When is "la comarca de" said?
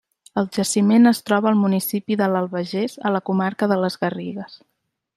3.19-3.81